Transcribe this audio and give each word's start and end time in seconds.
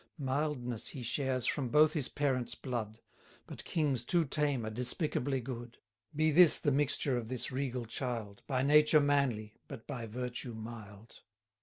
Mildness 0.17 0.87
he 0.87 1.03
shares 1.03 1.45
from 1.45 1.69
both 1.69 1.93
his 1.93 2.09
parents' 2.09 2.55
blood: 2.55 3.01
But 3.45 3.63
kings 3.63 4.03
too 4.03 4.25
tame 4.25 4.65
are 4.65 4.71
despicably 4.71 5.41
good: 5.41 5.73
220 6.15 6.15
Be 6.15 6.31
this 6.31 6.57
the 6.57 6.71
mixture 6.71 7.17
of 7.17 7.27
this 7.27 7.51
regal 7.51 7.85
child, 7.85 8.41
By 8.47 8.63
nature 8.63 8.99
manly, 8.99 9.57
but 9.67 9.85
by 9.85 10.07
virtue 10.07 10.55
mild. 10.55 11.21